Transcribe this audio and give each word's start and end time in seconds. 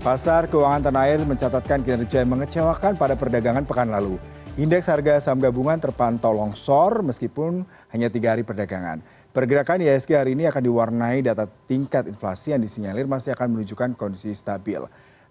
Pasar 0.00 0.48
keuangan 0.48 0.88
tanah 0.88 1.12
air 1.12 1.20
mencatatkan 1.20 1.84
kinerja 1.84 2.24
yang 2.24 2.32
mengecewakan 2.32 2.96
pada 2.96 3.20
perdagangan 3.20 3.68
pekan 3.68 3.92
lalu. 3.92 4.16
Indeks 4.56 4.88
harga 4.88 5.20
saham 5.20 5.44
gabungan 5.44 5.76
terpantau 5.76 6.32
longsor 6.32 7.04
meskipun 7.04 7.68
hanya 7.92 8.08
tiga 8.08 8.32
hari 8.32 8.40
perdagangan. 8.40 9.04
Pergerakan 9.36 9.84
IHSG 9.84 10.16
hari 10.16 10.32
ini 10.32 10.48
akan 10.48 10.62
diwarnai 10.64 11.20
data 11.20 11.44
tingkat 11.68 12.08
inflasi 12.08 12.56
yang 12.56 12.64
disinyalir 12.64 13.04
masih 13.04 13.36
akan 13.36 13.52
menunjukkan 13.52 13.92
kondisi 14.00 14.32
stabil. 14.32 14.80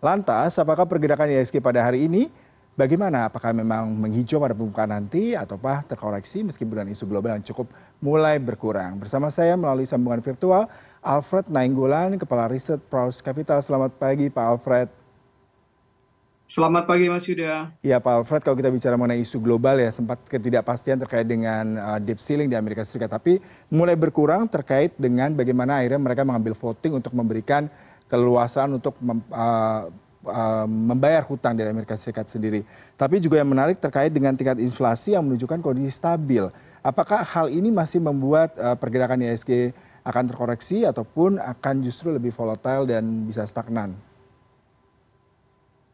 Lantas, 0.06 0.62
apakah 0.62 0.86
pergerakan 0.86 1.34
IHSG 1.34 1.66
pada 1.66 1.82
hari 1.82 2.06
ini 2.06 2.30
bagaimana 2.80 3.28
apakah 3.28 3.52
memang 3.52 3.92
menghijau 3.92 4.40
pada 4.40 4.56
pembukaan 4.56 4.88
nanti 4.88 5.36
ataukah 5.36 5.84
terkoreksi 5.84 6.48
meskipun 6.48 6.80
dengan 6.80 6.96
isu 6.96 7.04
global 7.12 7.36
yang 7.36 7.44
cukup 7.44 7.68
mulai 8.00 8.40
berkurang. 8.40 8.96
Bersama 8.96 9.28
saya 9.28 9.60
melalui 9.60 9.84
sambungan 9.84 10.24
virtual 10.24 10.72
Alfred 11.04 11.52
Nainggolan, 11.52 12.16
Kepala 12.16 12.48
Riset 12.48 12.80
Pros 12.88 13.20
Capital. 13.20 13.60
Selamat 13.60 13.92
pagi 14.00 14.32
Pak 14.32 14.46
Alfred. 14.48 14.88
Selamat 16.50 16.90
pagi 16.90 17.06
Mas 17.06 17.30
Yuda. 17.30 17.70
Ya 17.86 18.02
Pak 18.02 18.24
Alfred, 18.24 18.42
kalau 18.42 18.58
kita 18.58 18.74
bicara 18.74 18.98
mengenai 18.98 19.22
isu 19.22 19.38
global 19.38 19.78
ya 19.78 19.94
sempat 19.94 20.18
ketidakpastian 20.26 20.98
terkait 20.98 21.28
dengan 21.28 21.78
uh, 21.78 22.00
deep 22.02 22.18
ceiling 22.18 22.50
di 22.50 22.58
Amerika 22.58 22.82
Serikat, 22.82 23.12
tapi 23.12 23.38
mulai 23.70 23.94
berkurang 23.94 24.50
terkait 24.50 24.98
dengan 24.98 25.30
bagaimana 25.36 25.84
akhirnya 25.84 26.02
mereka 26.02 26.26
mengambil 26.26 26.58
voting 26.58 26.98
untuk 26.98 27.14
memberikan 27.14 27.70
keluasan 28.10 28.82
untuk 28.82 28.98
mem, 28.98 29.22
uh, 29.30 29.94
membayar 30.68 31.24
hutang 31.24 31.56
dari 31.56 31.72
Amerika 31.72 31.96
Serikat 31.96 32.28
sendiri. 32.28 32.68
Tapi 33.00 33.24
juga 33.24 33.40
yang 33.40 33.48
menarik 33.48 33.80
terkait 33.80 34.12
dengan 34.12 34.36
tingkat 34.36 34.60
inflasi 34.60 35.16
yang 35.16 35.24
menunjukkan 35.24 35.64
kondisi 35.64 35.96
stabil. 35.96 36.44
Apakah 36.84 37.24
hal 37.24 37.48
ini 37.48 37.72
masih 37.72 38.04
membuat 38.04 38.52
uh, 38.60 38.76
pergerakan 38.76 39.24
ISG 39.24 39.72
akan 40.04 40.24
terkoreksi 40.28 40.84
ataupun 40.84 41.40
akan 41.40 41.76
justru 41.84 42.12
lebih 42.12 42.36
volatile 42.36 42.84
dan 42.88 43.28
bisa 43.28 43.48
stagnan? 43.48 44.09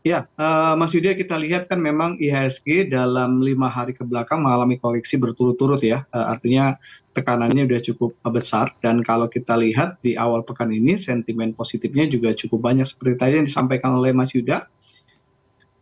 Ya, 0.05 0.30
uh, 0.38 0.77
Mas 0.77 0.94
Yudha 0.94 1.18
kita 1.18 1.34
lihat 1.34 1.66
kan 1.66 1.82
memang 1.82 2.22
IHSG 2.22 2.94
dalam 2.94 3.42
lima 3.42 3.66
hari 3.66 3.89
ke 3.98 4.06
belakang 4.06 4.45
mengalami 4.45 4.78
koreksi 4.78 5.17
berturut-turut 5.17 5.81
ya. 5.81 6.06
Uh, 6.14 6.30
artinya 6.30 6.78
tekanannya 7.17 7.66
sudah 7.66 7.81
cukup 7.81 8.12
besar 8.30 8.70
dan 8.86 9.02
kalau 9.02 9.25
kita 9.25 9.58
lihat 9.58 9.97
di 10.06 10.14
awal 10.14 10.45
pekan 10.45 10.70
ini 10.70 10.94
sentimen 10.94 11.58
positifnya 11.58 12.06
juga 12.06 12.38
cukup 12.38 12.70
banyak 12.70 12.86
seperti 12.86 13.17
tadi 13.17 13.34
yang 13.42 13.50
disampaikan 13.50 13.97
oleh 13.97 14.14
Mas 14.14 14.30
Yuda. 14.38 14.70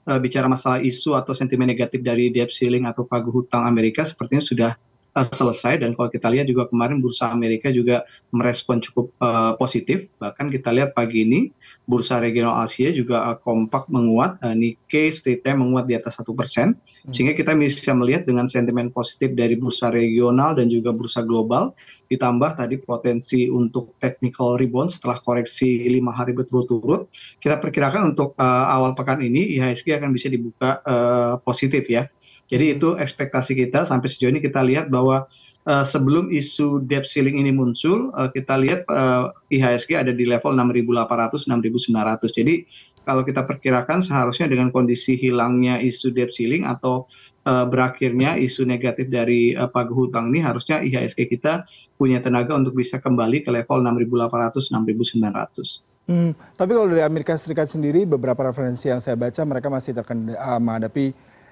Uh, 0.08 0.24
bicara 0.24 0.48
masalah 0.48 0.80
isu 0.80 1.20
atau 1.20 1.36
sentimen 1.36 1.68
negatif 1.68 2.00
dari 2.00 2.32
debt 2.32 2.48
ceiling 2.48 2.88
atau 2.88 3.04
pagu 3.04 3.28
hutang 3.28 3.68
Amerika 3.68 4.08
sepertinya 4.08 4.40
sudah 4.40 4.72
selesai 5.14 5.78
dan 5.78 5.94
kalau 5.94 6.10
kita 6.10 6.26
lihat 6.34 6.50
juga 6.50 6.66
kemarin 6.66 6.98
bursa 6.98 7.30
Amerika 7.30 7.70
juga 7.70 8.02
merespon 8.34 8.82
cukup 8.82 9.14
uh, 9.22 9.54
positif. 9.62 10.10
Bahkan 10.18 10.50
kita 10.50 10.74
lihat 10.74 10.98
pagi 10.98 11.22
ini 11.22 11.54
bursa 11.86 12.18
regional 12.18 12.66
Asia 12.66 12.90
juga 12.90 13.30
uh, 13.30 13.38
kompak 13.38 13.94
menguat 13.94 14.42
uh, 14.42 14.58
Nikkei 14.58 15.14
Time 15.14 15.62
menguat 15.62 15.86
di 15.86 15.94
atas 15.94 16.18
satu 16.18 16.34
persen. 16.34 16.74
Hmm. 16.74 17.14
sehingga 17.14 17.38
kita 17.38 17.54
bisa 17.54 17.94
melihat 17.94 18.26
dengan 18.26 18.50
sentimen 18.50 18.90
positif 18.90 19.38
dari 19.38 19.54
bursa 19.54 19.94
regional 19.94 20.58
dan 20.58 20.72
juga 20.72 20.90
bursa 20.90 21.22
global 21.22 21.76
ditambah 22.10 22.58
tadi 22.58 22.82
potensi 22.82 23.50
untuk 23.50 23.98
technical 24.02 24.58
rebound 24.58 24.90
setelah 24.90 25.22
koreksi 25.22 25.86
lima 25.90 26.10
hari 26.10 26.34
berturut-turut. 26.34 27.10
Kita 27.38 27.62
perkirakan 27.62 28.18
untuk 28.18 28.34
uh, 28.42 28.66
awal 28.74 28.98
pekan 28.98 29.22
ini 29.22 29.58
IHSG 29.60 29.94
akan 29.94 30.10
bisa 30.10 30.32
dibuka 30.32 30.82
uh, 30.86 31.38
positif 31.46 31.86
ya 31.86 32.10
jadi 32.54 32.78
itu 32.78 32.94
ekspektasi 32.94 33.58
kita 33.58 33.90
sampai 33.90 34.06
sejauh 34.06 34.30
ini 34.30 34.38
kita 34.38 34.62
lihat 34.62 34.94
bahwa 34.94 35.26
uh, 35.66 35.82
sebelum 35.82 36.30
isu 36.30 36.86
debt 36.86 37.10
ceiling 37.10 37.42
ini 37.42 37.50
muncul, 37.50 38.14
uh, 38.14 38.30
kita 38.30 38.62
lihat 38.62 38.86
uh, 38.94 39.34
IHSG 39.50 39.98
ada 39.98 40.14
di 40.14 40.30
level 40.30 40.54
6.800, 40.54 41.50
6.900. 41.50 42.30
Jadi 42.30 42.62
kalau 43.10 43.26
kita 43.26 43.50
perkirakan 43.50 44.06
seharusnya 44.06 44.46
dengan 44.46 44.70
kondisi 44.70 45.18
hilangnya 45.18 45.82
isu 45.82 46.14
debt 46.14 46.30
ceiling 46.30 46.70
atau 46.70 47.10
uh, 47.50 47.66
berakhirnya 47.66 48.38
isu 48.38 48.70
negatif 48.70 49.10
dari 49.10 49.58
uh, 49.58 49.66
pagu 49.66 49.98
hutang 49.98 50.30
ini 50.30 50.46
harusnya 50.46 50.78
IHSG 50.86 51.34
kita 51.34 51.66
punya 51.98 52.22
tenaga 52.22 52.54
untuk 52.54 52.78
bisa 52.78 53.02
kembali 53.02 53.42
ke 53.42 53.50
level 53.50 53.82
6.800, 53.82 54.70
6.900. 54.70 55.90
Hmm, 56.04 56.36
tapi 56.60 56.76
kalau 56.76 56.92
dari 56.92 57.02
Amerika 57.02 57.34
Serikat 57.34 57.72
sendiri 57.72 58.06
beberapa 58.06 58.46
referensi 58.46 58.92
yang 58.94 59.02
saya 59.02 59.18
baca 59.18 59.42
mereka 59.42 59.74
masih 59.74 59.98
terkendala 59.98 60.38
uh, 60.38 60.62
menghadapi 60.62 61.16
Eh, 61.16 61.43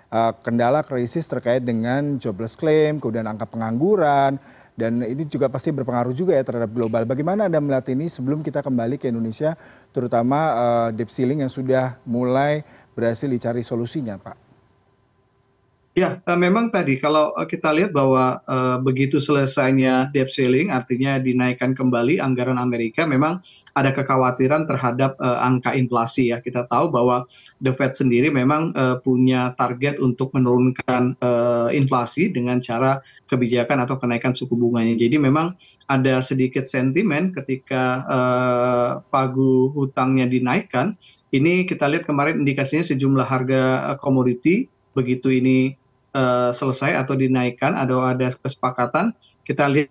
kendala 0.43 0.83
krisis 0.83 1.23
terkait 1.23 1.63
dengan 1.63 2.19
jobless 2.19 2.59
claim, 2.59 2.99
kemudian 2.99 3.23
angka 3.23 3.47
pengangguran, 3.47 4.35
dan 4.75 5.03
ini 5.05 5.29
juga 5.29 5.45
pasti 5.47 5.69
berpengaruh 5.69 6.11
juga 6.11 6.33
ya 6.33 6.43
terhadap 6.43 6.73
global. 6.73 7.05
Bagaimana 7.05 7.45
Anda 7.45 7.61
melihat 7.61 7.85
ini 7.93 8.09
sebelum 8.09 8.41
kita 8.41 8.65
kembali 8.65 8.97
ke 8.97 9.13
Indonesia, 9.13 9.53
terutama 9.93 10.39
uh, 10.51 10.89
debt 10.89 11.11
ceiling 11.13 11.45
yang 11.45 11.53
sudah 11.53 12.01
mulai 12.03 12.65
berhasil 12.97 13.29
dicari 13.29 13.61
solusinya, 13.61 14.17
Pak? 14.17 14.40
Ya, 15.91 16.23
uh, 16.23 16.39
memang 16.39 16.71
tadi 16.71 16.95
kalau 17.03 17.35
uh, 17.35 17.43
kita 17.43 17.67
lihat 17.75 17.91
bahwa 17.91 18.39
uh, 18.47 18.79
begitu 18.79 19.19
selesainya 19.19 20.07
debt 20.15 20.31
ceiling, 20.31 20.71
artinya 20.71 21.19
dinaikkan 21.19 21.75
kembali 21.75 22.15
anggaran 22.15 22.55
Amerika, 22.55 23.03
memang 23.03 23.43
ada 23.75 23.91
kekhawatiran 23.91 24.71
terhadap 24.71 25.15
angka 25.19 25.75
inflasi 25.75 26.31
ya. 26.31 26.39
Kita 26.39 26.67
tahu 26.67 26.91
bahwa 26.91 27.23
The 27.63 27.71
Fed 27.71 27.95
sendiri 27.95 28.27
memang 28.27 28.75
punya 28.99 29.55
target 29.55 29.95
untuk 30.03 30.35
menurunkan 30.35 31.15
inflasi 31.71 32.35
dengan 32.35 32.59
cara 32.59 32.99
kebijakan 33.31 33.87
atau 33.87 33.95
kenaikan 33.95 34.35
suku 34.35 34.59
bunganya. 34.59 34.99
Jadi 34.99 35.15
memang 35.23 35.55
ada 35.87 36.19
sedikit 36.19 36.67
sentimen 36.67 37.31
ketika 37.31 38.03
pagu 39.07 39.71
hutangnya 39.71 40.27
dinaikkan. 40.27 40.99
Ini 41.31 41.63
kita 41.63 41.87
lihat 41.87 42.03
kemarin 42.03 42.43
indikasinya 42.43 42.83
sejumlah 42.83 43.23
harga 43.23 43.95
komoditi 44.03 44.67
begitu 44.91 45.31
ini 45.31 45.79
uh, 46.15 46.51
selesai 46.51 46.95
atau 46.95 47.15
dinaikkan 47.17 47.75
atau 47.75 48.03
ada 48.03 48.31
kesepakatan 48.31 49.15
kita 49.43 49.67
lihat 49.67 49.89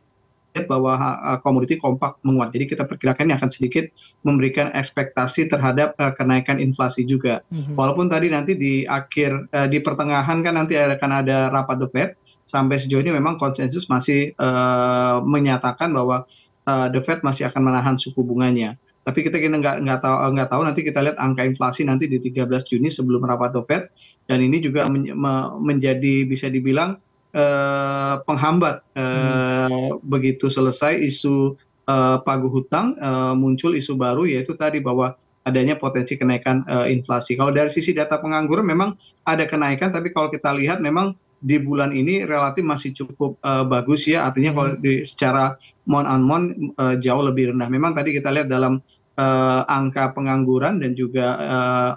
bahwa 0.67 0.99
uh, 0.99 1.39
komoditi 1.43 1.79
kompak 1.79 2.19
menguat. 2.27 2.51
Jadi 2.51 2.75
kita 2.75 2.83
perkirakan 2.87 3.31
ini 3.31 3.35
akan 3.39 3.51
sedikit 3.55 3.87
memberikan 4.27 4.75
ekspektasi 4.75 5.47
terhadap 5.47 5.95
uh, 6.03 6.11
kenaikan 6.11 6.59
inflasi 6.59 7.07
juga. 7.07 7.47
Mm-hmm. 7.55 7.75
Walaupun 7.79 8.11
tadi 8.11 8.27
nanti 8.35 8.59
di 8.59 8.83
akhir 8.83 9.51
uh, 9.55 9.69
di 9.71 9.79
pertengahan 9.79 10.43
kan 10.43 10.59
nanti 10.59 10.75
akan 10.75 11.11
ada 11.23 11.55
rapat 11.55 11.77
The 11.79 11.89
Fed. 11.91 12.11
Sampai 12.51 12.83
sejauh 12.83 12.99
ini 12.99 13.15
memang 13.15 13.39
konsensus 13.39 13.87
masih 13.87 14.35
uh, 14.43 15.23
menyatakan 15.23 15.95
bahwa 15.95 16.27
uh, 16.67 16.87
The 16.91 16.99
Fed 17.07 17.23
masih 17.23 17.47
akan 17.47 17.63
menahan 17.71 17.95
suku 17.95 18.27
bunganya 18.27 18.75
tapi 19.01 19.25
kita 19.25 19.41
kita 19.41 19.57
nggak 19.57 19.87
nggak 19.87 20.01
tahu 20.05 20.17
nggak 20.37 20.49
tahu 20.53 20.63
nanti 20.63 20.81
kita 20.85 21.01
lihat 21.01 21.17
angka 21.17 21.43
inflasi 21.43 21.89
nanti 21.89 22.05
di 22.07 22.21
13 22.21 22.47
Juni 22.69 22.93
sebelum 22.93 23.25
rapat 23.25 23.57
Fed 23.65 23.89
dan 24.29 24.45
ini 24.45 24.61
juga 24.61 24.87
men, 24.93 25.09
me, 25.17 25.33
menjadi 25.57 26.29
bisa 26.29 26.53
dibilang 26.53 27.01
eh, 27.33 28.15
penghambat 28.23 28.85
eh, 28.95 29.69
hmm. 29.73 30.05
begitu 30.05 30.53
selesai 30.53 31.01
isu 31.01 31.57
eh, 31.89 32.19
pagu 32.23 32.53
hutang 32.53 32.95
eh, 33.01 33.35
muncul 33.35 33.73
isu 33.73 33.97
baru 33.97 34.29
yaitu 34.29 34.53
tadi 34.53 34.85
bahwa 34.85 35.17
adanya 35.49 35.77
potensi 35.77 36.21
kenaikan 36.21 36.63
uh, 36.69 36.85
inflasi. 36.85 37.33
Kalau 37.33 37.53
dari 37.53 37.73
sisi 37.73 37.97
data 37.97 38.21
pengangguran 38.21 38.67
memang 38.67 38.93
ada 39.25 39.49
kenaikan, 39.49 39.89
tapi 39.89 40.13
kalau 40.13 40.29
kita 40.29 40.53
lihat 40.53 40.85
memang 40.85 41.17
di 41.41 41.57
bulan 41.57 41.91
ini 41.97 42.29
relatif 42.29 42.61
masih 42.61 42.93
cukup 42.93 43.41
uh, 43.41 43.65
bagus 43.65 44.05
ya. 44.05 44.29
Artinya 44.29 44.53
kalau 44.53 44.71
di 44.77 45.09
secara 45.09 45.57
mon 45.89 46.05
on 46.05 46.23
mon 46.23 46.43
uh, 46.77 46.95
jauh 47.01 47.25
lebih 47.25 47.57
rendah. 47.57 47.69
Memang 47.73 47.97
tadi 47.97 48.13
kita 48.13 48.29
lihat 48.29 48.53
dalam 48.53 48.79
uh, 49.17 49.63
angka 49.65 50.13
pengangguran 50.13 50.79
dan 50.79 50.93
juga 50.93 51.27
uh, 51.41 51.91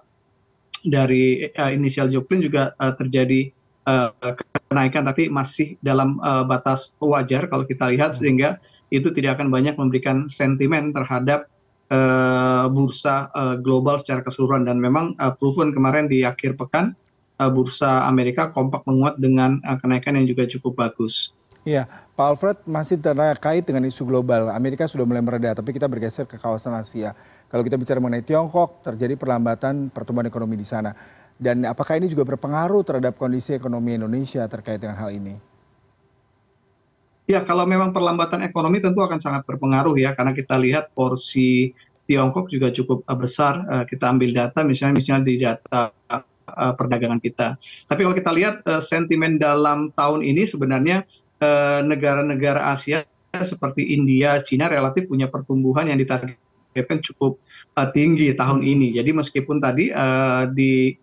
dari 0.83 1.47
uh, 1.51 1.71
inisial 1.71 2.07
Joplin 2.11 2.43
juga 2.43 2.75
uh, 2.79 2.95
terjadi 2.95 3.51
uh, 3.87 4.11
kenaikan 4.71 5.07
tapi 5.07 5.31
masih 5.31 5.75
dalam 5.79 6.19
uh, 6.19 6.43
batas 6.43 6.95
wajar 6.99 7.47
kalau 7.47 7.63
kita 7.67 7.91
lihat 7.91 8.15
hmm. 8.15 8.19
sehingga 8.19 8.49
itu 8.93 9.09
tidak 9.09 9.41
akan 9.41 9.49
banyak 9.49 9.73
memberikan 9.73 10.29
sentimen 10.29 10.93
terhadap 10.93 11.49
uh, 11.89 12.69
bursa 12.69 13.31
uh, 13.33 13.55
global 13.57 13.97
secara 13.99 14.21
keseluruhan 14.21 14.69
dan 14.69 14.77
memang 14.77 15.17
uh, 15.17 15.33
proven 15.33 15.73
kemarin 15.73 16.05
di 16.05 16.21
akhir 16.21 16.59
pekan 16.59 16.93
bursa 17.51 18.07
Amerika 18.07 18.51
kompak 18.53 18.85
menguat 18.85 19.19
dengan 19.19 19.59
uh, 19.63 19.79
kenaikan 19.79 20.15
yang 20.19 20.27
juga 20.29 20.45
cukup 20.45 20.77
bagus. 20.77 21.33
Iya, 21.63 21.87
Pak 22.19 22.27
Alfred 22.27 22.59
masih 22.67 22.99
terkait 22.99 23.63
dengan 23.63 23.87
isu 23.87 24.03
global. 24.03 24.51
Amerika 24.51 24.83
sudah 24.83 25.07
mulai 25.07 25.23
mereda, 25.23 25.55
tapi 25.55 25.71
kita 25.71 25.87
bergeser 25.87 26.27
ke 26.27 26.35
kawasan 26.35 26.75
Asia. 26.75 27.15
Kalau 27.47 27.63
kita 27.63 27.79
bicara 27.79 28.03
mengenai 28.03 28.19
Tiongkok, 28.19 28.83
terjadi 28.83 29.15
perlambatan 29.15 29.87
pertumbuhan 29.87 30.27
ekonomi 30.27 30.59
di 30.59 30.67
sana. 30.67 30.91
Dan 31.39 31.63
apakah 31.63 31.95
ini 31.95 32.11
juga 32.11 32.27
berpengaruh 32.27 32.83
terhadap 32.83 33.15
kondisi 33.15 33.55
ekonomi 33.55 33.95
Indonesia 33.95 34.43
terkait 34.51 34.83
dengan 34.83 34.99
hal 34.99 35.15
ini? 35.15 35.39
Ya, 37.31 37.39
kalau 37.47 37.63
memang 37.63 37.95
perlambatan 37.95 38.43
ekonomi 38.43 38.83
tentu 38.83 38.99
akan 38.99 39.23
sangat 39.23 39.47
berpengaruh 39.47 39.95
ya, 39.95 40.11
karena 40.11 40.35
kita 40.35 40.59
lihat 40.59 40.91
porsi 40.91 41.71
Tiongkok 42.03 42.51
juga 42.51 42.75
cukup 42.75 43.07
besar. 43.15 43.63
Eh, 43.63 43.85
kita 43.87 44.11
ambil 44.11 44.35
data, 44.35 44.67
misalnya 44.67 44.99
misalnya 44.99 45.23
di 45.31 45.35
data 45.39 45.95
uh, 46.53 46.73
perdagangan 46.77 47.19
kita. 47.19 47.57
Tapi 47.89 47.99
kalau 48.05 48.15
kita 48.15 48.31
lihat 48.31 48.55
uh, 48.65 48.79
sentimen 48.79 49.41
dalam 49.41 49.91
tahun 49.93 50.21
ini 50.21 50.45
sebenarnya 50.47 51.05
negara-negara 51.83 52.55
uh, 52.55 52.71
Asia 52.71 53.03
seperti 53.35 53.91
India, 53.91 54.39
Cina 54.47 54.71
relatif 54.71 55.11
punya 55.11 55.27
pertumbuhan 55.27 55.91
yang 55.91 55.99
ditargetkan 55.99 56.39
kan 56.73 57.03
cukup 57.03 57.37
tinggi 57.91 58.31
tahun 58.33 58.63
ini. 58.63 58.95
Jadi 58.95 59.11
meskipun 59.11 59.59
tadi 59.59 59.91
di 60.55 60.95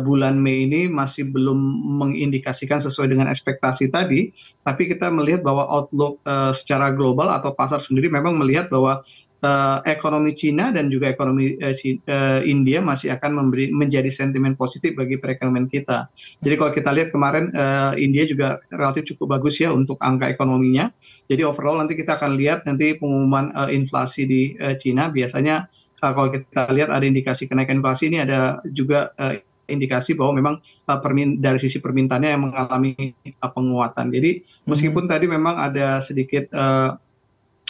bulan 0.00 0.40
Mei 0.40 0.64
ini 0.64 0.88
masih 0.88 1.28
belum 1.30 1.60
mengindikasikan 2.00 2.80
sesuai 2.80 3.12
dengan 3.12 3.28
ekspektasi 3.28 3.92
tadi, 3.92 4.32
tapi 4.64 4.88
kita 4.88 5.12
melihat 5.12 5.44
bahwa 5.44 5.68
outlook 5.68 6.18
secara 6.56 6.90
global 6.90 7.28
atau 7.28 7.52
pasar 7.52 7.84
sendiri 7.84 8.08
memang 8.08 8.34
melihat 8.40 8.66
bahwa 8.72 8.98
uh, 8.98 9.35
ekonomi 9.84 10.32
Cina 10.32 10.72
dan 10.72 10.88
juga 10.88 11.12
ekonomi 11.12 11.60
uh, 11.60 11.74
uh, 11.76 12.40
India 12.42 12.80
masih 12.80 13.12
akan 13.14 13.36
memberi 13.36 13.68
menjadi 13.68 14.08
sentimen 14.08 14.56
positif 14.56 14.96
bagi 14.96 15.20
perekonomian 15.20 15.68
kita. 15.68 16.08
Jadi 16.40 16.54
kalau 16.56 16.72
kita 16.72 16.90
lihat 16.96 17.08
kemarin 17.12 17.52
uh, 17.52 17.92
India 18.00 18.24
juga 18.24 18.58
relatif 18.72 19.14
cukup 19.14 19.38
bagus 19.38 19.60
ya 19.60 19.70
untuk 19.70 20.00
angka 20.00 20.32
ekonominya. 20.32 20.88
Jadi 21.28 21.42
overall 21.44 21.78
nanti 21.78 21.94
kita 21.94 22.16
akan 22.16 22.34
lihat 22.40 22.64
nanti 22.64 22.96
pengumuman 22.96 23.52
uh, 23.52 23.68
inflasi 23.68 24.24
di 24.24 24.42
uh, 24.58 24.74
Cina 24.74 25.12
biasanya 25.12 25.68
uh, 26.00 26.12
kalau 26.16 26.32
kita 26.32 26.72
lihat 26.72 26.88
ada 26.88 27.04
indikasi 27.04 27.46
kenaikan 27.46 27.84
inflasi 27.84 28.08
ini 28.08 28.24
ada 28.24 28.64
juga 28.72 29.12
uh, 29.20 29.36
indikasi 29.66 30.14
bahwa 30.14 30.38
memang 30.38 30.54
uh, 30.86 30.98
permin 31.02 31.42
dari 31.42 31.58
sisi 31.58 31.82
permintaannya 31.82 32.30
yang 32.30 32.42
mengalami 32.50 32.94
uh, 33.42 33.50
penguatan. 33.50 34.14
Jadi 34.14 34.46
meskipun 34.64 35.04
hmm. 35.06 35.12
tadi 35.12 35.26
memang 35.26 35.54
ada 35.58 36.00
sedikit 36.00 36.48
uh, 36.54 36.94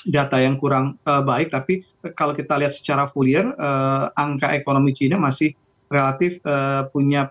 data 0.07 0.39
yang 0.39 0.57
kurang 0.57 0.97
uh, 1.05 1.23
baik, 1.23 1.51
tapi 1.51 1.83
kalau 2.15 2.33
kita 2.33 2.55
lihat 2.57 2.73
secara 2.73 3.11
full 3.11 3.27
year, 3.27 3.51
uh, 3.59 4.09
angka 4.15 4.55
ekonomi 4.55 4.95
Cina 4.95 5.19
masih 5.19 5.53
relatif 5.91 6.39
uh, 6.47 6.87
punya 6.91 7.31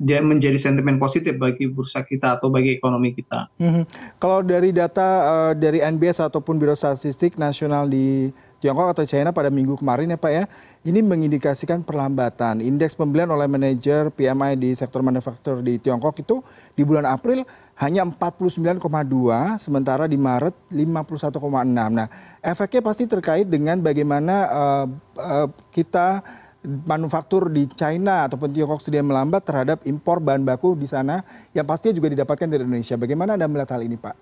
menjadi 0.00 0.58
sentimen 0.58 0.96
positif 0.98 1.36
bagi 1.36 1.66
bursa 1.70 2.06
kita 2.06 2.38
atau 2.38 2.48
bagi 2.48 2.76
ekonomi 2.76 3.12
kita. 3.12 3.50
Hmm. 3.58 3.84
Kalau 4.18 4.42
dari 4.42 4.70
data 4.70 5.08
uh, 5.24 5.52
dari 5.52 5.82
NBS 5.82 6.22
ataupun 6.22 6.58
Biro 6.58 6.74
Statistik 6.74 7.36
Nasional 7.36 7.90
di 7.90 8.30
Tiongkok 8.56 8.96
atau 8.96 9.04
China 9.04 9.30
pada 9.30 9.52
minggu 9.52 9.76
kemarin 9.76 10.10
ya 10.10 10.18
Pak 10.18 10.32
ya, 10.32 10.44
ini 10.88 11.04
mengindikasikan 11.04 11.84
perlambatan. 11.84 12.64
Indeks 12.64 12.96
pembelian 12.96 13.28
oleh 13.30 13.46
manajer 13.46 14.08
PMI 14.10 14.56
di 14.56 14.72
sektor 14.72 15.04
manufaktur 15.04 15.60
di 15.60 15.76
Tiongkok 15.76 16.16
itu 16.18 16.40
di 16.72 16.82
bulan 16.82 17.04
April 17.04 17.44
hanya 17.76 18.08
49,2, 18.08 18.80
sementara 19.60 20.08
di 20.08 20.16
Maret 20.16 20.56
51,6. 20.72 21.36
Nah, 21.92 22.08
efeknya 22.40 22.80
pasti 22.80 23.04
terkait 23.04 23.44
dengan 23.44 23.76
bagaimana 23.84 24.34
uh, 24.48 24.86
uh, 25.20 25.48
kita 25.68 26.24
manufaktur 26.66 27.46
di 27.48 27.70
China 27.72 28.26
ataupun 28.26 28.50
Tiongkok 28.50 28.82
sedang 28.82 29.06
melambat 29.06 29.46
terhadap 29.46 29.78
impor 29.86 30.18
bahan 30.18 30.42
baku 30.42 30.74
di 30.74 30.90
sana 30.90 31.22
yang 31.54 31.64
pastinya 31.64 31.94
juga 31.94 32.10
didapatkan 32.12 32.50
dari 32.50 32.66
Indonesia. 32.66 32.98
Bagaimana 32.98 33.38
Anda 33.38 33.46
melihat 33.46 33.78
hal 33.78 33.86
ini, 33.86 33.94
Pak? 33.94 34.16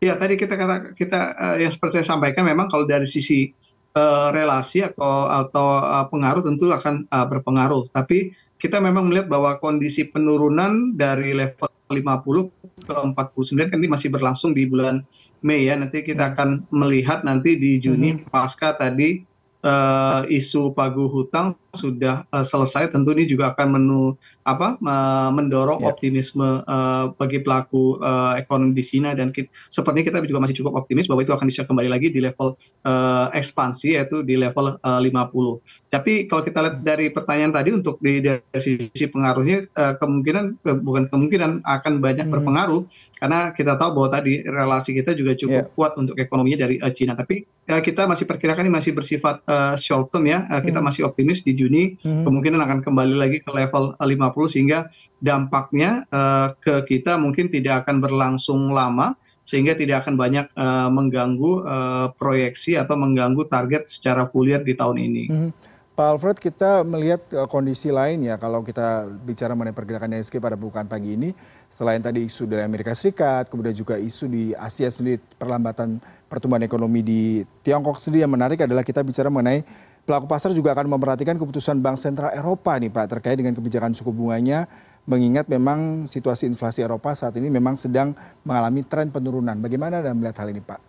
Ya, 0.00 0.16
tadi 0.16 0.36
kita 0.36 0.56
kata 0.56 0.96
kita 0.96 1.20
uh, 1.36 1.56
yang 1.60 1.72
seperti 1.72 2.00
saya 2.00 2.16
sampaikan 2.16 2.44
memang 2.48 2.72
kalau 2.72 2.88
dari 2.88 3.04
sisi 3.04 3.52
uh, 3.96 4.32
relasi 4.32 4.80
atau 4.80 5.28
atau 5.28 5.66
uh, 5.76 6.06
pengaruh 6.08 6.40
tentu 6.40 6.72
akan 6.72 7.04
uh, 7.08 7.26
berpengaruh. 7.28 7.88
Tapi 7.92 8.32
kita 8.60 8.80
memang 8.80 9.08
melihat 9.08 9.28
bahwa 9.28 9.56
kondisi 9.60 10.08
penurunan 10.08 10.96
dari 10.96 11.36
level 11.36 11.68
50 11.92 12.86
ke 12.86 12.92
49 12.92 13.72
kan 13.72 13.76
ini 13.76 13.88
masih 13.92 14.08
berlangsung 14.12 14.56
di 14.56 14.64
bulan 14.64 15.04
Mei 15.44 15.68
ya. 15.68 15.76
Nanti 15.76 16.00
kita 16.00 16.32
akan 16.36 16.68
melihat 16.72 17.20
nanti 17.24 17.60
di 17.60 17.76
Juni 17.76 18.16
hmm. 18.16 18.32
pasca 18.32 18.76
tadi 18.76 19.29
uh, 19.64 20.22
isu 20.28 20.72
pagu 20.72 21.08
hutang 21.08 21.56
sudah 21.70 22.26
uh, 22.34 22.42
selesai 22.42 22.90
tentu 22.90 23.14
ini 23.14 23.30
juga 23.30 23.54
akan 23.54 23.78
menu 23.78 24.18
apa 24.42 24.74
uh, 24.82 25.30
mendorong 25.30 25.84
yeah. 25.84 25.90
optimisme 25.92 26.64
uh, 26.66 27.14
bagi 27.14 27.44
pelaku 27.46 28.00
uh, 28.02 28.34
ekonomi 28.34 28.74
di 28.74 28.82
China 28.82 29.14
dan 29.14 29.30
kita, 29.30 29.46
sepertinya 29.70 30.10
kita 30.10 30.18
juga 30.26 30.42
masih 30.42 30.56
cukup 30.58 30.82
optimis 30.82 31.06
bahwa 31.06 31.22
itu 31.22 31.30
akan 31.30 31.46
bisa 31.46 31.62
kembali 31.62 31.86
lagi 31.92 32.10
di 32.10 32.18
level 32.18 32.58
uh, 32.88 33.30
ekspansi 33.30 33.94
yaitu 33.94 34.26
di 34.26 34.34
level 34.34 34.80
uh, 34.82 35.00
50. 35.00 35.92
Tapi 35.92 36.26
kalau 36.26 36.42
kita 36.42 36.58
lihat 36.58 36.76
dari 36.82 37.06
pertanyaan 37.14 37.54
tadi 37.54 37.70
untuk 37.70 38.02
di 38.02 38.18
dari 38.18 38.42
sisi 38.58 39.06
pengaruhnya 39.06 39.70
uh, 39.78 39.94
kemungkinan 40.00 40.58
uh, 40.66 40.78
bukan 40.80 41.06
kemungkinan 41.12 41.62
akan 41.62 42.02
banyak 42.02 42.26
hmm. 42.26 42.34
berpengaruh 42.34 42.82
karena 43.20 43.52
kita 43.52 43.76
tahu 43.76 44.00
bahwa 44.00 44.08
tadi 44.10 44.42
relasi 44.48 44.96
kita 44.96 45.14
juga 45.14 45.36
cukup 45.36 45.68
yeah. 45.68 45.74
kuat 45.76 45.92
untuk 46.00 46.16
ekonominya 46.18 46.66
dari 46.66 46.82
uh, 46.82 46.90
China. 46.90 47.14
Tapi 47.14 47.46
kita 47.78 48.10
masih 48.10 48.26
perkirakan 48.26 48.66
ini 48.66 48.74
masih 48.74 48.90
bersifat 48.90 49.46
uh, 49.46 49.78
short 49.78 50.10
term 50.10 50.26
ya. 50.26 50.50
Uh, 50.50 50.58
kita 50.58 50.82
hmm. 50.82 50.90
masih 50.90 51.06
optimis 51.06 51.46
di 51.46 51.54
Juni 51.54 51.94
hmm. 52.02 52.26
kemungkinan 52.26 52.58
akan 52.58 52.78
kembali 52.82 53.14
lagi 53.14 53.38
ke 53.38 53.50
level 53.54 53.94
50 54.02 54.10
sehingga 54.50 54.90
dampaknya 55.22 56.10
uh, 56.10 56.58
ke 56.58 56.82
kita 56.90 57.14
mungkin 57.14 57.46
tidak 57.54 57.86
akan 57.86 58.02
berlangsung 58.02 58.74
lama 58.74 59.14
sehingga 59.46 59.78
tidak 59.78 60.06
akan 60.06 60.14
banyak 60.18 60.46
uh, 60.54 60.90
mengganggu 60.90 61.52
uh, 61.66 62.06
proyeksi 62.18 62.74
atau 62.74 62.98
mengganggu 62.98 63.46
target 63.46 63.86
secara 63.86 64.26
full 64.30 64.50
year 64.50 64.62
di 64.66 64.74
tahun 64.74 64.98
ini. 64.98 65.24
Hmm. 65.30 65.50
Pak 66.00 66.16
Alfred, 66.16 66.40
kita 66.40 66.80
melihat 66.80 67.20
uh, 67.36 67.44
kondisi 67.44 67.92
lain 67.92 68.24
ya 68.24 68.40
kalau 68.40 68.64
kita 68.64 69.04
bicara 69.20 69.52
mengenai 69.52 69.76
pergerakan 69.76 70.16
ISG 70.16 70.40
pada 70.40 70.56
bukaan 70.56 70.88
pagi 70.88 71.12
ini, 71.12 71.36
selain 71.68 72.00
tadi 72.00 72.24
isu 72.24 72.48
dari 72.48 72.64
Amerika 72.64 72.96
Serikat, 72.96 73.52
kemudian 73.52 73.76
juga 73.76 74.00
isu 74.00 74.24
di 74.24 74.56
Asia 74.56 74.88
sendiri, 74.88 75.20
perlambatan 75.36 76.00
pertumbuhan 76.24 76.64
ekonomi 76.64 77.04
di 77.04 77.44
Tiongkok 77.60 78.00
sendiri 78.00 78.24
yang 78.24 78.32
menarik 78.32 78.64
adalah 78.64 78.80
kita 78.80 79.04
bicara 79.04 79.28
mengenai 79.28 79.60
pelaku 80.08 80.24
pasar 80.24 80.56
juga 80.56 80.72
akan 80.72 80.88
memperhatikan 80.88 81.36
keputusan 81.36 81.84
Bank 81.84 82.00
Sentral 82.00 82.32
Eropa 82.32 82.80
nih 82.80 82.88
Pak 82.88 83.20
terkait 83.20 83.36
dengan 83.36 83.52
kebijakan 83.52 83.92
suku 83.92 84.08
bunganya 84.08 84.72
mengingat 85.04 85.52
memang 85.52 86.08
situasi 86.08 86.48
inflasi 86.48 86.80
Eropa 86.80 87.12
saat 87.12 87.36
ini 87.36 87.52
memang 87.52 87.76
sedang 87.76 88.16
mengalami 88.48 88.88
tren 88.88 89.12
penurunan. 89.12 89.60
Bagaimana 89.60 90.00
Anda 90.00 90.16
melihat 90.16 90.40
hal 90.40 90.48
ini 90.48 90.64
Pak? 90.64 90.80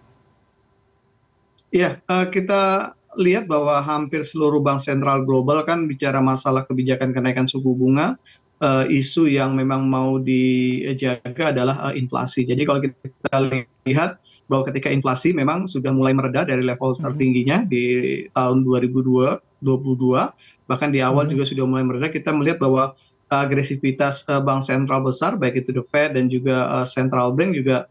Uh, 2.08 2.28
kita 2.32 2.96
lihat 3.20 3.50
bahwa 3.52 3.84
hampir 3.84 4.24
seluruh 4.24 4.64
bank 4.64 4.80
sentral 4.80 5.28
global 5.28 5.64
kan 5.68 5.90
bicara 5.90 6.24
masalah 6.24 6.64
kebijakan 6.64 7.12
kenaikan 7.12 7.44
suku 7.50 7.76
bunga 7.76 8.16
uh, 8.62 8.86
isu 8.88 9.28
yang 9.28 9.58
memang 9.58 9.90
mau 9.90 10.22
dijaga 10.22 11.52
adalah 11.52 11.92
uh, 11.92 11.94
inflasi. 11.98 12.46
Jadi 12.46 12.64
kalau 12.64 12.80
kita 12.80 13.36
lihat 13.90 14.22
bahwa 14.48 14.64
ketika 14.70 14.88
inflasi 14.94 15.34
memang 15.34 15.66
sudah 15.66 15.92
mulai 15.92 16.14
mereda 16.14 16.46
dari 16.46 16.62
level 16.62 16.96
hmm. 16.96 17.04
tertingginya 17.04 17.58
di 17.66 17.84
tahun 18.32 18.64
2022, 18.64 19.42
bahkan 20.70 20.90
di 20.94 21.02
awal 21.02 21.28
hmm. 21.28 21.34
juga 21.36 21.44
sudah 21.50 21.66
mulai 21.68 21.84
mereda, 21.84 22.08
kita 22.14 22.32
melihat 22.32 22.62
bahwa 22.62 22.94
agresivitas 23.32 24.28
uh, 24.30 24.44
bank 24.44 24.62
sentral 24.64 25.02
besar 25.02 25.40
baik 25.40 25.66
itu 25.66 25.72
the 25.72 25.84
Fed 25.88 26.20
dan 26.20 26.28
juga 26.28 26.68
uh, 26.68 26.88
central 26.88 27.32
bank 27.34 27.56
juga 27.56 27.88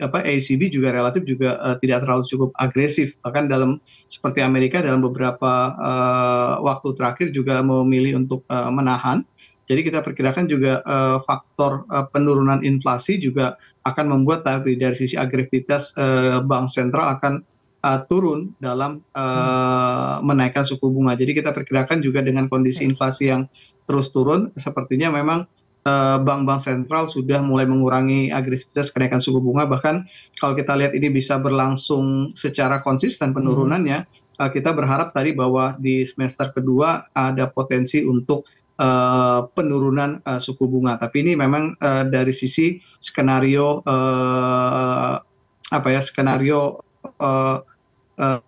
apa 0.00 0.24
ACB 0.24 0.72
juga 0.72 0.94
relatif 0.96 1.28
juga 1.28 1.60
uh, 1.60 1.76
tidak 1.76 2.08
terlalu 2.08 2.24
cukup 2.24 2.50
agresif. 2.56 3.12
Bahkan 3.20 3.52
dalam 3.52 3.82
seperti 4.08 4.40
Amerika 4.40 4.80
dalam 4.80 5.04
beberapa 5.04 5.76
uh, 5.76 6.64
waktu 6.64 6.96
terakhir 6.96 7.28
juga 7.36 7.60
memilih 7.60 8.24
untuk 8.24 8.46
uh, 8.48 8.72
menahan. 8.72 9.26
Jadi 9.70 9.88
kita 9.88 10.02
perkirakan 10.02 10.50
juga 10.50 10.82
uh, 10.84 11.22
faktor 11.22 11.86
uh, 11.92 12.08
penurunan 12.10 12.60
inflasi 12.66 13.16
juga 13.20 13.56
akan 13.86 14.10
membuat 14.10 14.42
tapi 14.42 14.74
dari 14.74 14.96
sisi 14.96 15.14
agresivitas 15.14 15.94
uh, 15.96 16.42
bank 16.42 16.68
sentral 16.68 17.14
akan 17.18 17.46
uh, 17.82 18.00
turun 18.06 18.54
dalam 18.62 19.02
uh, 19.14 20.22
menaikkan 20.22 20.66
suku 20.66 20.90
bunga. 20.90 21.18
Jadi 21.18 21.38
kita 21.38 21.50
perkirakan 21.54 22.00
juga 22.00 22.22
dengan 22.22 22.46
kondisi 22.46 22.86
inflasi 22.86 23.30
yang 23.30 23.46
terus 23.86 24.14
turun, 24.14 24.54
sepertinya 24.54 25.10
memang 25.12 25.46
bank-bank 26.22 26.62
sentral 26.62 27.10
sudah 27.10 27.42
mulai 27.42 27.66
mengurangi 27.66 28.30
agresivitas 28.30 28.94
kenaikan 28.94 29.18
suku 29.18 29.42
bunga. 29.42 29.66
Bahkan 29.66 30.06
kalau 30.38 30.54
kita 30.54 30.78
lihat 30.78 30.94
ini 30.94 31.10
bisa 31.10 31.42
berlangsung 31.42 32.30
secara 32.38 32.78
konsisten 32.86 33.34
penurunannya, 33.34 34.06
kita 34.38 34.70
berharap 34.70 35.10
tadi 35.10 35.34
bahwa 35.34 35.74
di 35.82 36.06
semester 36.06 36.54
kedua 36.54 37.10
ada 37.14 37.50
potensi 37.50 37.98
untuk 38.06 38.46
uh, 38.78 39.46
penurunan 39.52 40.22
uh, 40.24 40.40
suku 40.40 40.64
bunga. 40.66 40.98
Tapi 40.98 41.26
ini 41.26 41.32
memang 41.34 41.76
uh, 41.78 42.04
dari 42.06 42.32
sisi 42.34 42.78
skenario 43.02 43.82
uh, 43.84 45.14
apa 45.72 45.88
ya 45.88 46.00
skenario 46.04 46.82
uh, 47.20 47.58
uh, 48.18 48.40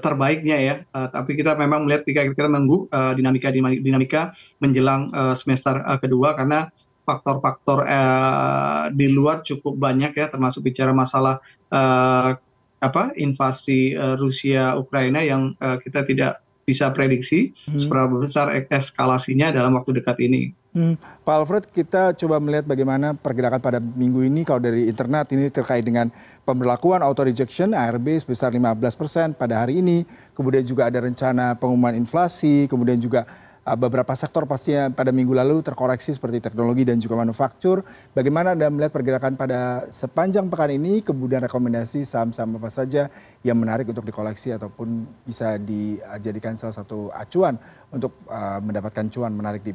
terbaiknya 0.00 0.56
ya. 0.56 0.74
Uh, 0.94 1.08
tapi 1.10 1.36
kita 1.36 1.58
memang 1.58 1.84
melihat 1.84 2.06
kita 2.06 2.32
kita 2.32 2.48
menunggu 2.48 2.88
uh, 2.88 3.12
dinamika 3.12 3.52
dinamika 3.52 4.22
menjelang 4.62 5.12
uh, 5.12 5.36
semester 5.36 5.82
uh, 5.84 5.98
kedua 6.00 6.38
karena 6.38 6.72
faktor-faktor 7.02 7.82
uh, 7.84 8.88
di 8.94 9.10
luar 9.10 9.42
cukup 9.42 9.74
banyak 9.74 10.14
ya 10.14 10.30
termasuk 10.30 10.62
bicara 10.62 10.94
masalah 10.94 11.42
uh, 11.74 12.38
apa 12.82 13.14
invasi 13.18 13.94
uh, 13.94 14.18
Rusia 14.18 14.74
Ukraina 14.78 15.22
yang 15.22 15.54
uh, 15.58 15.78
kita 15.82 16.06
tidak 16.06 16.42
bisa 16.62 16.90
prediksi 16.94 17.50
hmm. 17.66 17.78
seberapa 17.78 18.14
besar 18.18 18.50
eskalasinya 18.70 19.50
dalam 19.50 19.74
waktu 19.74 19.98
dekat 20.02 20.16
ini. 20.22 20.54
Hmm. 20.72 20.96
Pak 20.96 21.34
Alfred, 21.36 21.64
kita 21.68 22.16
coba 22.16 22.40
melihat 22.40 22.64
bagaimana 22.64 23.12
pergerakan 23.12 23.60
pada 23.60 23.76
minggu 23.76 24.24
ini 24.24 24.40
kalau 24.40 24.56
dari 24.56 24.88
internet 24.88 25.28
ini 25.36 25.52
terkait 25.52 25.84
dengan 25.84 26.08
pemberlakuan 26.48 27.04
auto 27.04 27.28
rejection 27.28 27.76
ARB 27.76 28.16
sebesar 28.16 28.56
15% 28.56 29.36
pada 29.36 29.60
hari 29.60 29.84
ini, 29.84 30.08
kemudian 30.32 30.64
juga 30.64 30.88
ada 30.88 31.04
rencana 31.04 31.60
pengumuman 31.60 31.92
inflasi, 31.92 32.64
kemudian 32.72 32.96
juga 32.96 33.28
beberapa 33.62 34.10
sektor 34.18 34.42
pastinya 34.42 34.90
pada 34.90 35.14
minggu 35.14 35.30
lalu 35.38 35.62
terkoreksi 35.62 36.10
seperti 36.10 36.42
teknologi 36.42 36.82
dan 36.82 36.98
juga 36.98 37.14
manufaktur. 37.14 37.86
Bagaimana 38.10 38.58
Anda 38.58 38.66
melihat 38.74 38.90
pergerakan 38.90 39.38
pada 39.38 39.86
sepanjang 39.86 40.50
pekan 40.50 40.74
ini, 40.74 40.98
kemudian 40.98 41.38
rekomendasi 41.46 42.02
saham-saham 42.02 42.58
apa 42.58 42.70
saja 42.74 43.06
yang 43.46 43.54
menarik 43.54 43.86
untuk 43.86 44.02
dikoleksi 44.02 44.50
ataupun 44.58 45.06
bisa 45.22 45.62
dijadikan 45.62 46.58
salah 46.58 46.74
satu 46.74 47.14
acuan 47.14 47.54
untuk 47.94 48.18
mendapatkan 48.62 49.06
cuan 49.14 49.30
menarik 49.30 49.62
di 49.62 49.72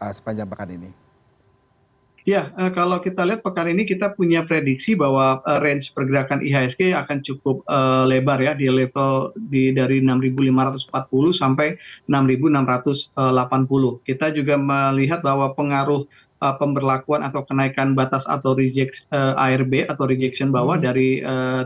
sepanjang 0.00 0.44
pekan 0.44 0.70
ini? 0.76 1.09
Ya, 2.28 2.52
kalau 2.76 3.00
kita 3.00 3.24
lihat 3.24 3.40
pekan 3.40 3.72
ini 3.72 3.88
kita 3.88 4.12
punya 4.12 4.44
prediksi 4.44 4.92
bahwa 4.92 5.40
range 5.64 5.96
pergerakan 5.96 6.44
IHSG 6.44 6.92
akan 6.92 7.24
cukup 7.24 7.64
lebar 8.04 8.36
ya 8.44 8.52
di 8.52 8.68
level 8.68 9.32
di 9.48 9.72
dari 9.72 10.04
6.540 10.04 10.92
sampai 11.32 11.80
6.680. 12.12 13.16
Kita 14.04 14.26
juga 14.36 14.60
melihat 14.60 15.24
bahwa 15.24 15.56
pengaruh 15.56 16.04
pemberlakuan 16.40 17.20
atau 17.20 17.44
kenaikan 17.44 17.92
batas 17.92 18.24
atau 18.24 18.56
reject 18.56 19.04
ARB 19.12 19.84
atau 19.88 20.08
rejection 20.08 20.48
bawah 20.48 20.80
dari 20.80 21.20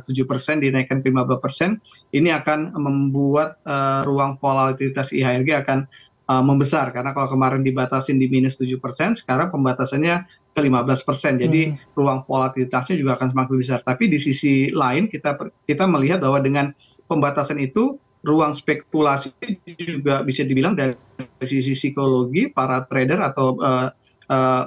tujuh 0.07 0.27
persen 0.27 0.59
dinaikkan 0.63 0.99
ke 1.03 1.11
15 1.11 1.79
ini 2.15 2.31
akan 2.35 2.75
membuat 2.75 3.59
ruang 4.07 4.35
volatilitas 4.43 5.15
IHSG 5.15 5.51
akan 5.67 5.87
membesar. 6.25 6.89
Karena 6.97 7.13
kalau 7.13 7.37
kemarin 7.37 7.61
dibatasin 7.61 8.17
di 8.17 8.33
minus 8.33 8.57
tujuh 8.57 8.81
persen 8.81 9.13
sekarang 9.13 9.53
pembatasannya 9.53 10.25
ke 10.57 10.61
15 10.63 11.05
persen. 11.05 11.37
Jadi 11.37 11.77
ruang 11.93 12.25
volatilitasnya 12.25 12.97
juga 12.97 13.21
akan 13.21 13.35
semakin 13.35 13.55
besar. 13.61 13.81
Tapi 13.85 14.09
di 14.09 14.17
sisi 14.17 14.73
lain 14.73 15.11
kita 15.11 15.37
kita 15.69 15.85
melihat 15.85 16.25
bahwa 16.25 16.41
dengan 16.41 16.73
pembatasan 17.11 17.61
itu 17.61 18.01
ruang 18.25 18.57
spekulasi 18.57 19.37
juga 19.77 20.25
bisa 20.25 20.49
dibilang 20.49 20.73
dari 20.73 20.97
sisi 21.45 21.77
psikologi 21.77 22.49
para 22.49 22.89
trader 22.89 23.21
atau 23.21 23.61
uh, 23.61 23.93
uh, 24.33 24.65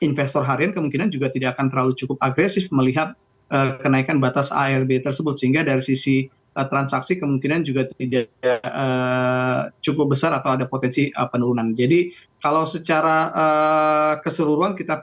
investor 0.00 0.40
harian 0.40 0.72
kemungkinan 0.72 1.12
juga 1.12 1.28
tidak 1.28 1.60
akan 1.60 1.68
terlalu 1.68 1.92
cukup 2.00 2.16
agresif 2.24 2.72
melihat 2.72 3.12
uh, 3.52 3.76
kenaikan 3.84 4.24
batas 4.24 4.48
ARB 4.48 5.04
tersebut. 5.04 5.36
Sehingga 5.36 5.68
dari 5.68 5.84
sisi 5.84 6.32
transaksi 6.54 7.18
kemungkinan 7.18 7.66
juga 7.66 7.90
tidak 7.98 8.30
cukup 9.82 10.14
besar 10.14 10.30
atau 10.30 10.54
ada 10.54 10.70
potensi 10.70 11.10
penurunan. 11.10 11.74
Jadi 11.74 12.14
kalau 12.38 12.62
secara 12.62 13.32
keseluruhan 14.22 14.78
kita 14.78 15.02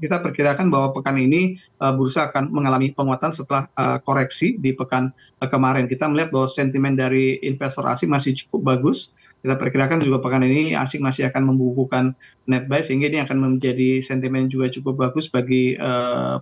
kita 0.00 0.16
perkirakan 0.24 0.72
bahwa 0.72 0.96
pekan 0.96 1.20
ini 1.20 1.60
bursa 1.76 2.32
akan 2.32 2.48
mengalami 2.48 2.96
penguatan 2.96 3.36
setelah 3.36 3.68
koreksi 4.08 4.56
di 4.56 4.72
pekan 4.72 5.12
kemarin. 5.44 5.84
Kita 5.90 6.08
melihat 6.08 6.32
bahwa 6.32 6.48
sentimen 6.48 6.96
dari 6.96 7.36
investor 7.44 7.84
asing 7.84 8.08
masih 8.08 8.32
cukup 8.32 8.76
bagus. 8.76 9.12
Kita 9.38 9.54
perkirakan 9.54 10.02
juga 10.02 10.18
pekan 10.18 10.42
ini 10.42 10.74
asing 10.74 10.98
masih 10.98 11.30
akan 11.30 11.54
membukukan 11.54 12.10
net 12.50 12.66
buy 12.66 12.82
sehingga 12.82 13.06
ini 13.06 13.22
akan 13.22 13.38
menjadi 13.38 14.02
sentimen 14.02 14.50
juga 14.50 14.66
cukup 14.72 14.98
bagus 14.98 15.28
bagi 15.28 15.76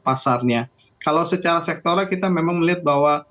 pasarnya. 0.07 0.71
Kalau 1.03 1.27
secara 1.27 1.61
sektoral 1.61 2.09
kita 2.09 2.31
memang 2.31 2.63
melihat 2.63 2.81
bahwa 2.87 3.29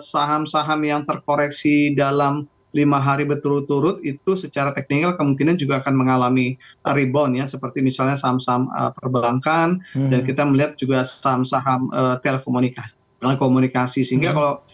saham-saham 0.00 0.80
yang 0.86 1.02
terkoreksi 1.06 1.94
dalam 1.98 2.46
lima 2.70 3.02
hari 3.02 3.26
berturut-turut 3.26 3.98
itu 4.06 4.38
secara 4.38 4.70
teknikal 4.70 5.18
kemungkinan 5.18 5.58
juga 5.58 5.82
akan 5.82 5.94
mengalami 5.98 6.54
rebound 6.86 7.34
ya. 7.34 7.42
Seperti 7.50 7.82
misalnya 7.82 8.14
saham-saham 8.14 8.70
perbankan 9.02 9.82
dan 10.10 10.22
kita 10.22 10.46
melihat 10.46 10.78
juga 10.78 11.02
saham-saham 11.02 11.90
telekomunikasi. 12.22 12.94
Komunikasi 13.20 14.00
sehingga 14.00 14.32
kalau 14.32 14.64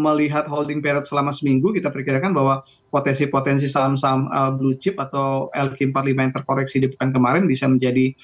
melihat 0.00 0.48
holding 0.48 0.80
period 0.80 1.04
selama 1.04 1.28
seminggu 1.32 1.72
kita 1.76 1.92
perkirakan 1.92 2.32
bahwa 2.32 2.64
potensi-potensi 2.88 3.68
saham-saham 3.68 4.28
blue 4.56 4.76
chip 4.80 4.96
atau 4.96 5.52
LQ45 5.52 6.12
yang 6.16 6.32
terkoreksi 6.32 6.76
di 6.80 6.88
pekan 6.88 7.12
kemarin 7.12 7.44
bisa 7.44 7.68
menjadi 7.68 8.16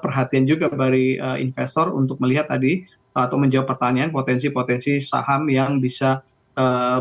perhatian 0.00 0.48
juga 0.48 0.72
dari 0.72 1.20
investor 1.42 1.92
untuk 1.92 2.16
melihat 2.24 2.48
tadi 2.48 2.88
atau 3.14 3.38
menjawab 3.38 3.70
pertanyaan 3.70 4.10
potensi-potensi 4.10 4.98
saham 4.98 5.46
yang 5.46 5.78
bisa 5.78 6.20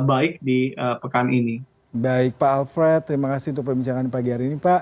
baik 0.06 0.38
di 0.46 0.74
pekan 1.02 1.34
ini. 1.34 1.62
Baik 1.94 2.38
Pak 2.42 2.52
Alfred, 2.58 3.02
terima 3.06 3.30
kasih 3.34 3.54
untuk 3.54 3.70
perbincangan 3.70 4.10
pagi 4.10 4.34
hari 4.34 4.50
ini 4.50 4.58
Pak. 4.58 4.82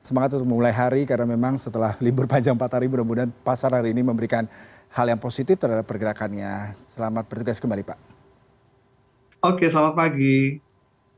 Semangat 0.00 0.36
untuk 0.36 0.48
memulai 0.48 0.72
hari 0.72 1.04
karena 1.04 1.28
memang 1.28 1.60
setelah 1.60 1.96
libur 2.04 2.24
panjang 2.24 2.56
4 2.56 2.76
hari 2.80 2.88
mudah-mudahan 2.88 3.32
pasar 3.44 3.76
hari 3.76 3.92
ini 3.92 4.00
memberikan 4.00 4.48
hal 4.92 5.06
yang 5.08 5.20
positif 5.20 5.60
terhadap 5.60 5.84
pergerakannya. 5.84 6.72
Selamat 6.72 7.28
bertugas 7.28 7.60
kembali 7.60 7.84
Pak. 7.84 7.98
Oke, 9.40 9.68
selamat 9.72 9.96
pagi. 9.96 10.60